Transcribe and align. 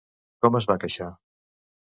Com 0.45 0.57
es 0.61 0.69
va 0.71 0.79
queixar? 0.85 1.11